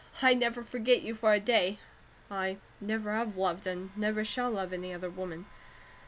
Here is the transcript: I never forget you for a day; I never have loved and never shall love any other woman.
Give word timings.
I 0.23 0.33
never 0.33 0.63
forget 0.63 1.03
you 1.03 1.13
for 1.13 1.31
a 1.31 1.39
day; 1.39 1.77
I 2.31 2.57
never 2.79 3.13
have 3.13 3.37
loved 3.37 3.67
and 3.67 3.95
never 3.95 4.25
shall 4.25 4.49
love 4.49 4.73
any 4.73 4.91
other 4.95 5.11
woman. 5.11 5.45